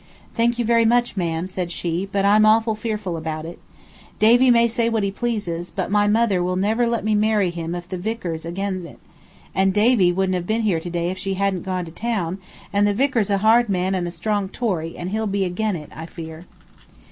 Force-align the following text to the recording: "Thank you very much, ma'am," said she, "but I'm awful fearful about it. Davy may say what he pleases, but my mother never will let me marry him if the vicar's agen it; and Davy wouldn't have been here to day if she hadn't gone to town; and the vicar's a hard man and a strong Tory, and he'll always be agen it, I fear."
"Thank 0.33 0.57
you 0.57 0.65
very 0.65 0.83
much, 0.83 1.15
ma'am," 1.15 1.47
said 1.47 1.71
she, 1.71 2.09
"but 2.11 2.25
I'm 2.25 2.43
awful 2.43 2.73
fearful 2.73 3.15
about 3.15 3.45
it. 3.45 3.59
Davy 4.17 4.49
may 4.49 4.67
say 4.67 4.89
what 4.89 5.03
he 5.03 5.11
pleases, 5.11 5.69
but 5.69 5.91
my 5.91 6.07
mother 6.07 6.41
never 6.55 6.83
will 6.85 6.89
let 6.91 7.05
me 7.05 7.13
marry 7.13 7.51
him 7.51 7.75
if 7.75 7.87
the 7.87 7.99
vicar's 7.99 8.43
agen 8.43 8.83
it; 8.83 8.97
and 9.53 9.75
Davy 9.75 10.11
wouldn't 10.11 10.33
have 10.33 10.47
been 10.47 10.63
here 10.63 10.79
to 10.79 10.89
day 10.89 11.11
if 11.11 11.19
she 11.19 11.35
hadn't 11.35 11.61
gone 11.65 11.85
to 11.85 11.91
town; 11.91 12.39
and 12.73 12.87
the 12.87 12.95
vicar's 12.95 13.29
a 13.29 13.37
hard 13.45 13.69
man 13.69 13.93
and 13.93 14.07
a 14.07 14.09
strong 14.09 14.49
Tory, 14.49 14.97
and 14.97 15.11
he'll 15.11 15.21
always 15.21 15.33
be 15.33 15.45
agen 15.45 15.75
it, 15.75 15.91
I 15.95 16.07
fear." 16.07 16.47